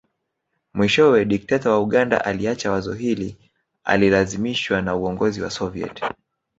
[0.73, 3.37] Mwishowe dikteta wa Uganda aliacha wazo hili
[3.83, 6.01] alilazimishwa na uongozi wa Soviet